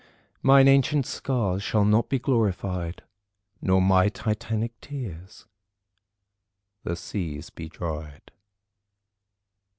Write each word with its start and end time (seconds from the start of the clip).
Mine 0.41 0.67
ancient 0.67 1.05
scars 1.05 1.61
shall 1.61 1.85
not 1.85 2.09
be 2.09 2.17
glorified 2.17 3.03
Nor 3.61 3.83
my 3.83 4.09
titanic 4.09 4.71
tears 4.81 5.45
the 6.83 6.95
seas 6.95 7.51
be 7.51 7.69
dried." 7.69 8.31